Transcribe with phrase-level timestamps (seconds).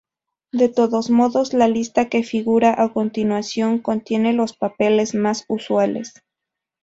[0.51, 6.23] De todos modos, la lista que figura a continuación contiene los papeles más usuales.